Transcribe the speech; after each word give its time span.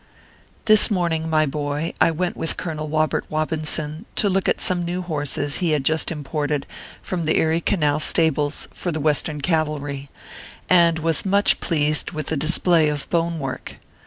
This 0.65 0.89
morning, 0.89 1.29
my 1.29 1.45
boy, 1.45 1.93
I 2.01 2.09
went 2.09 2.35
with 2.35 2.57
Colonel 2.57 2.87
Wobert 2.89 3.23
Wobinson 3.29 4.05
to 4.15 4.29
look 4.29 4.49
at 4.49 4.59
some 4.59 4.83
new 4.83 5.03
horses 5.03 5.59
he 5.59 5.73
had 5.73 5.83
just 5.85 6.11
imported 6.11 6.65
from 7.03 7.25
the 7.25 7.37
Erie 7.37 7.61
Canal 7.61 7.99
stables 7.99 8.67
for 8.73 8.91
the 8.91 8.99
Western 8.99 9.41
cavalry, 9.41 10.09
and 10.67 10.97
was 10.97 11.23
much 11.23 11.59
pleased 11.59 12.13
with 12.13 12.25
the 12.33 12.35
display 12.35 12.89
of 12.89 13.07
bone 13.11 13.37
work. 13.39 13.75